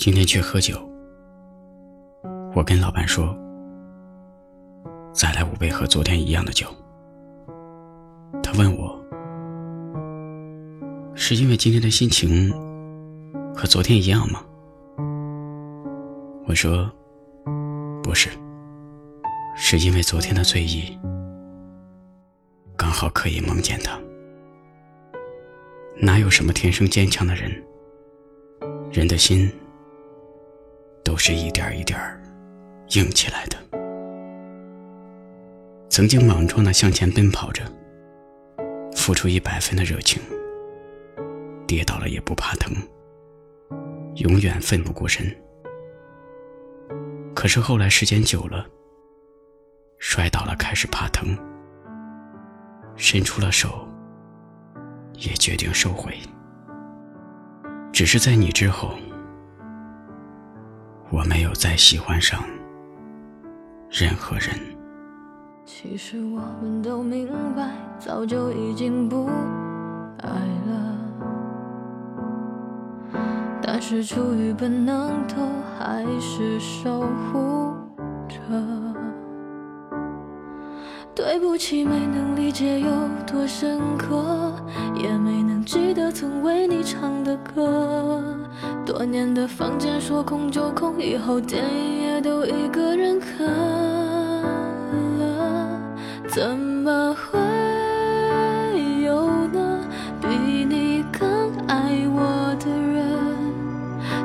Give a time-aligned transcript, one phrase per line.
[0.00, 0.80] 今天去喝酒，
[2.54, 3.36] 我跟老板说，
[5.12, 6.66] 再来五杯和昨天一样的酒。
[8.42, 8.98] 他问我，
[11.14, 12.50] 是因为今天的心情
[13.54, 14.42] 和昨天一样吗？
[16.46, 16.90] 我说，
[18.02, 18.30] 不是，
[19.54, 20.98] 是因为昨天的醉意
[22.74, 24.00] 刚好可以梦见他。
[26.00, 27.52] 哪有什么天生坚强的人？
[28.90, 29.46] 人的心
[31.10, 31.98] 都是一点一点
[32.90, 33.58] 硬起来的。
[35.88, 37.64] 曾经莽撞的向前奔跑着，
[38.94, 40.22] 付出一百分的热情，
[41.66, 42.72] 跌倒了也不怕疼，
[44.18, 45.26] 永远奋不顾身。
[47.34, 48.64] 可是后来时间久了，
[49.98, 51.36] 摔倒了开始怕疼，
[52.94, 53.84] 伸出了手，
[55.14, 56.16] 也决定收回。
[57.92, 58.94] 只是在你之后，
[61.10, 62.40] 我没有再喜欢上
[63.90, 64.54] 任何人。
[65.64, 69.28] 其实我们都明白，早就已经不
[70.18, 70.28] 爱
[70.66, 70.96] 了，
[73.60, 75.34] 但是出于本能，都
[75.78, 77.74] 还是守护
[78.28, 78.36] 着。
[81.22, 82.90] 对不起，没能理解有
[83.26, 84.54] 多深刻，
[84.94, 88.24] 也没能记得曾为你唱的歌。
[88.86, 93.46] 多年的房间说空就空，以后电影也都一个人看
[95.18, 95.78] 了，
[96.26, 97.38] 怎么会
[99.02, 99.78] 有呢？
[100.22, 101.28] 比你更
[101.68, 103.06] 爱我的人？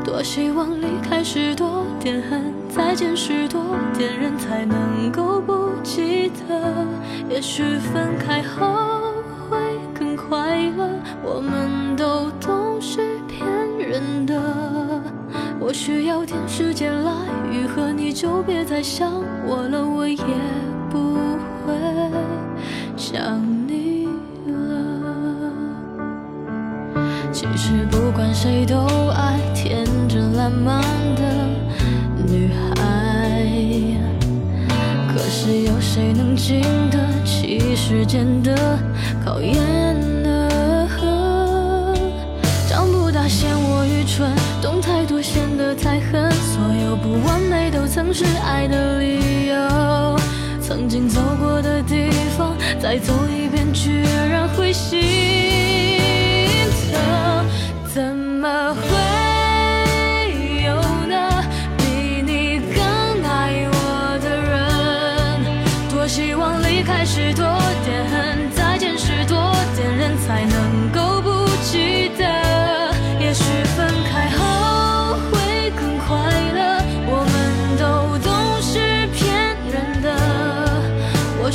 [0.06, 3.62] 多希望离开时多点恨，再见时多
[3.98, 6.86] 点人，才能够不记得。
[7.30, 9.14] 也许分开后
[9.48, 9.58] 会
[9.98, 10.90] 更快乐，
[11.24, 13.48] 我们都懂是骗
[13.78, 14.34] 人的。
[15.60, 17.12] 我需要点时间来
[17.52, 19.12] 愈合，你就别再想
[19.46, 20.18] 我了，我也
[20.90, 21.16] 不
[21.66, 21.74] 会
[22.98, 24.08] 想你
[24.48, 24.54] 了。
[27.32, 28.76] 其实不管谁都
[29.10, 30.82] 爱天真烂漫
[36.48, 36.62] 经
[36.92, 38.78] 得起时间的
[39.26, 39.56] 考验
[40.22, 40.88] 呢？
[42.70, 50.16] 长不大嫌我愚蠢，懂太多显得太狠，所有不完美都曾是爱的理由。
[50.62, 55.02] 曾经走过的地方，再走一遍，居然会心
[56.92, 57.44] 疼，
[57.92, 59.05] 怎么会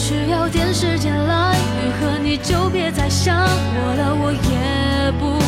[0.01, 5.39] 需要点时间来愈合，你就别再想我了，我也不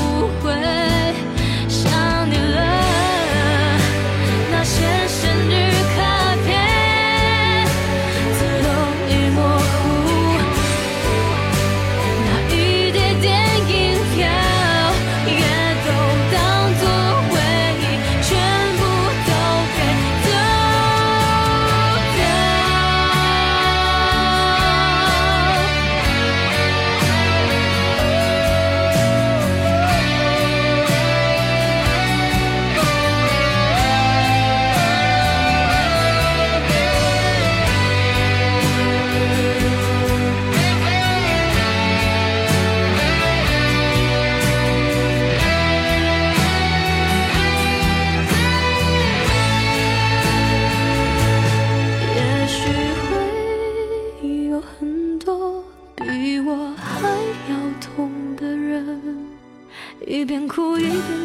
[0.42, 1.31] 会。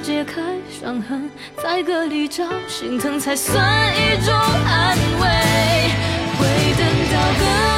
[0.07, 0.41] 解开
[0.71, 1.29] 伤痕，
[1.61, 3.61] 在歌里找心疼，才算
[3.93, 5.27] 一种安慰。
[6.39, 7.76] 会等到更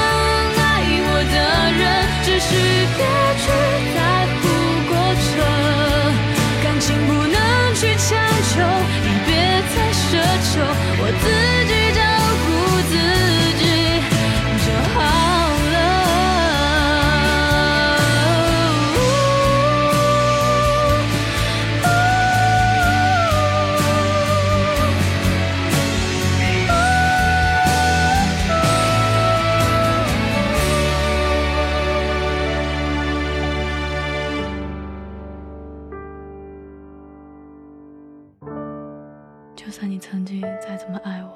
[39.70, 41.36] 就算你曾经再怎么爱我，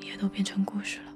[0.00, 1.15] 也都变成故事了。